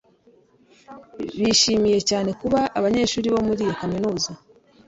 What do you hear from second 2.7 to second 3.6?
abanyeshuri bo muri